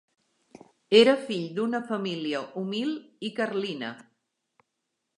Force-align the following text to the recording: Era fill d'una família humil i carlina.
Era 0.99 1.13
fill 1.27 1.43
d'una 1.59 1.83
família 1.91 2.43
humil 2.65 2.99
i 3.31 3.35
carlina. 3.41 3.95